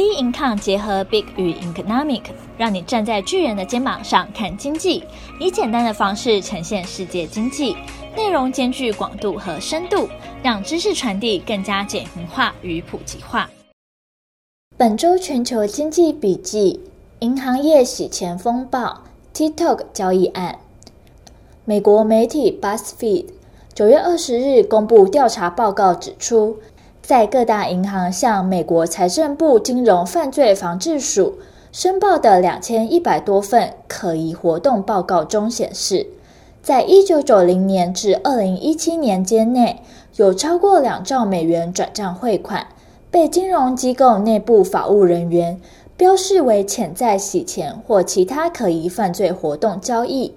[0.00, 2.22] B Income 结合 Big 与 Economic，
[2.56, 5.04] 让你站在巨人的肩膀上看经济，
[5.38, 7.76] 以简单的方式呈现世界经济，
[8.16, 10.08] 内容兼具广度和深度，
[10.42, 13.50] 让知识传递更加简明化与普及化。
[14.78, 16.80] 本周全球经济笔记：
[17.18, 19.02] 银行业洗钱风暴
[19.34, 20.60] ，TikTok 交易案。
[21.66, 23.26] 美国媒体 BuzzFeed
[23.74, 26.58] 九月二十日公布调查报告，指出，
[27.10, 31.38] 在各大银行向美国财政部金融犯罪防治署
[31.72, 36.06] 申报的两千一百多份可疑活动报告中显示，
[36.62, 39.82] 在一九九零年至二零一七年间内，
[40.18, 42.68] 有超过两兆美元转账汇款
[43.10, 45.60] 被金融机构内部法务人员
[45.96, 50.32] 标示为潜在洗钱或其他可疑犯罪活动交易。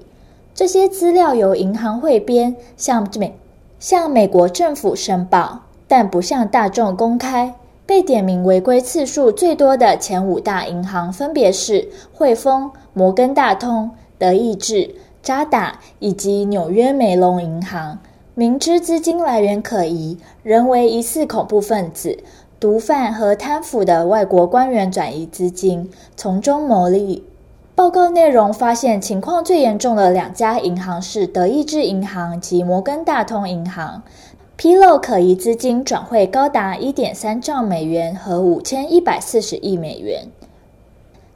[0.55, 3.37] 这些资料由银行汇编向美
[3.79, 5.59] 向美国政府申报。
[5.87, 7.53] 但不向大众公开。
[7.85, 14.89] 被点名违规次数最多的前五大银行分别是汇丰、摩根大通、德意志、
[15.21, 17.99] 渣打以及纽约梅隆银行。
[18.35, 22.17] 明知资金来源可疑，仍为疑似恐怖分子、
[22.57, 27.23] 毒贩和贪腐的外国官员转移资金，从中牟利。
[27.75, 34.01] 报告内容发现，情况最严重的两家银行是德意志银行及摩根大通银行。
[34.55, 40.27] 披露可疑资金转汇高达一点三兆美元和五千一百四十亿美元。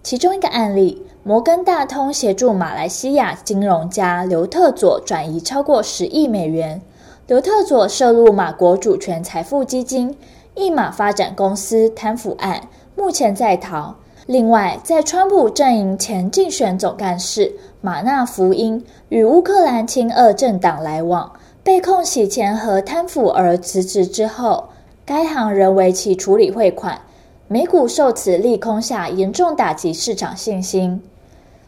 [0.03, 6.79] 其中一个案例，摩根大通协助马来西亚金融家刘特佐转移超过十亿美元。
[7.25, 10.15] 刘特佐涉入马国主权财富基金
[10.53, 13.95] 一马发展公司贪腐案，目前在逃。
[14.27, 21.31] 另外，在川普阵营前竞选总干事马纳福因与乌克兰亲俄政党来往。
[21.67, 24.69] 被控洗钱和贪腐而辞职之后，
[25.05, 27.01] 该行仍为其处理汇款。
[27.49, 31.03] 美股受此利空下严重打击市场信心。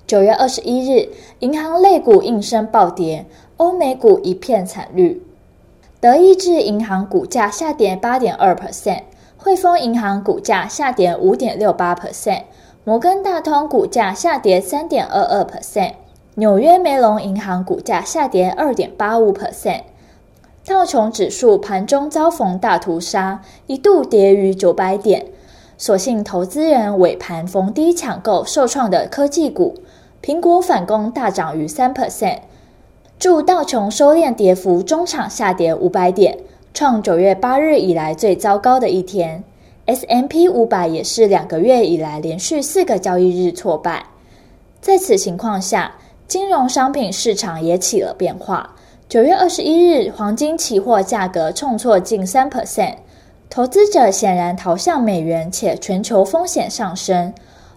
[0.07, 3.25] 九月二十一日，银行类股应声暴跌，
[3.57, 5.21] 欧美股一片惨绿。
[5.99, 9.01] 德意志银行股价下跌八点二 percent，
[9.35, 12.43] 汇丰银行股价下跌五点六八 percent，
[12.85, 15.91] 摩根大通股价下跌三点二二 percent。
[16.35, 19.81] 纽约梅隆银行股价下跌二点八五 percent，
[20.69, 25.25] 道琼指数盘中遭逢大屠杀，一度跌逾九百点。
[25.79, 29.73] 所幸投资人尾盘逢低抢购受创的科技股，
[30.21, 32.41] 苹果反攻大涨逾三 percent，
[33.17, 36.37] 助道琼收敛跌幅，中场下跌五百点，
[36.71, 39.43] 创九月八日以来最糟糕的一天。
[39.87, 44.05] S M P 五百也是两个月以来连续四个交易日挫败。
[44.79, 45.95] 在此情况下，
[46.27, 48.75] 金融商品市场也起了变化。
[49.09, 52.93] 九月二十一日，黄金期货价格重挫近三 percent，
[53.49, 57.33] 投资者显然逃向美元，且全球风险上升，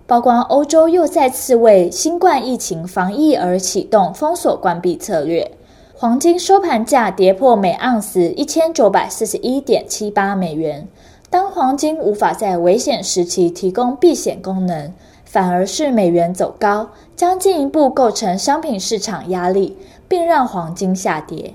[0.06, 5.50] 曝光欧洲又再次为新冠疫情防疫而启动封锁关闭策略。
[5.94, 10.86] 黄金收盘价跌破每盎司一千九百四十一点七八美元。
[11.30, 14.92] 当黄金无法在危险时期提供避险功能，
[15.32, 21.54] 反而是美元走高，将进一步构成商品市场压力，并让黄金下跌。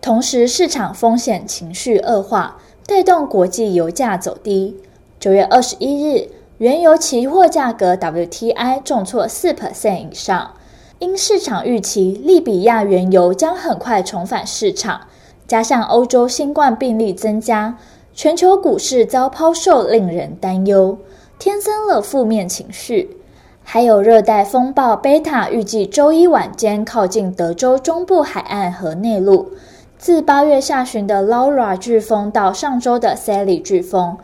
[0.00, 4.76] 同时，市场风险情绪恶化，带动国际油价走低。
[5.18, 10.52] 九月二十一日，原油期货价格 WTI 重挫四 percent 以上，
[11.00, 15.00] 因市场预期利比亚原油将很快重返市场，
[15.48, 17.76] 加上欧洲新冠病例增加，
[18.14, 20.96] 全球股市遭抛售，令人担忧。
[21.38, 23.16] 添增了负面情绪，
[23.62, 29.52] 还有热带风暴贝塔预计周一晚间靠近德州中部海岸和内陆。
[29.96, 34.16] 自八月下旬的 Laura 飓风到上周的 Sally 飓风，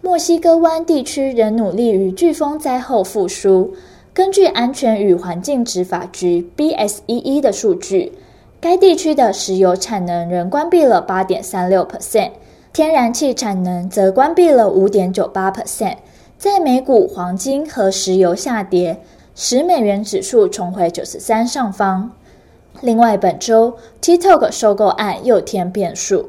[0.00, 3.74] 墨西哥湾地区仍努力与飓风灾后复苏。
[4.14, 8.12] 根据安全与环境执法局 BSEE 的数据，
[8.60, 12.30] 该地区的石油产能仍关闭了8.36%，
[12.72, 15.96] 天然气产能则关闭了5.98%。
[16.38, 19.00] 在美股、黄金和石油下跌，
[19.34, 22.10] 使美元指数重回九十三上方。
[22.82, 26.28] 另外，本周 TikTok 收购案又添变数。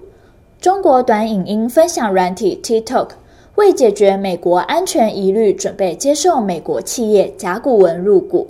[0.61, 3.09] 中国短影音分享软体 TikTok
[3.55, 8.47] 为解决美国安全疑虑，准备接受美国企业甲骨文入股。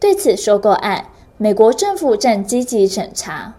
[0.00, 1.06] 对此收购案，
[1.38, 3.54] 美国政府正积极审查。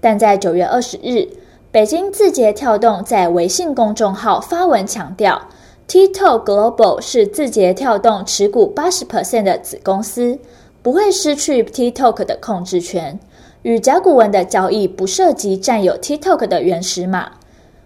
[0.00, 1.28] 但在九月二十日，
[1.70, 5.42] 北京字节跳动在微信公众号发文强调。
[5.88, 10.38] TikTok Global 是字节跳动持股八十 percent 的子公司，
[10.82, 13.18] 不会失去 TikTok 的控制权。
[13.62, 17.32] 与甲骨文的交易不涉及占有 TikTok 的原始码。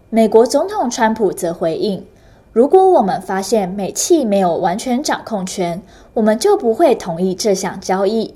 [0.08, 2.06] 美国总统川普则回应：
[2.52, 5.82] 如果我们发现美企没有完全掌控权，
[6.14, 8.32] 我们就不会同意这项交易。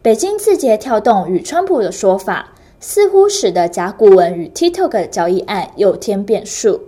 [0.00, 6.80] 北京字节跳动与川普的说法，似乎使得甲骨文与 TikTok 交易案又添变数。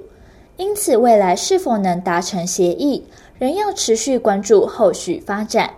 [0.57, 3.05] 因此，未来是否能达成协议，
[3.39, 5.71] 仍要持续关注后续发展。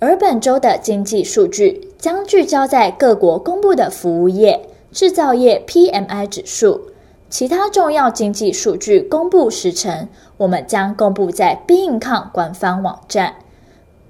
[0.00, 6.88] 而本周的经济数据将聚焦在各国公布的服务业、制造业 PMI 指数。
[7.30, 13.34] 其他重要经济数据公布时程，我们将公布在 b i n c o m 官方网站。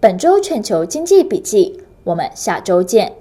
[0.01, 3.13] 本周全球经济笔记，我们下周见。